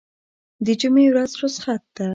دجمعې 0.65 1.07
ورځ 1.11 1.31
رخصت 1.41 1.81
ده 1.95 2.07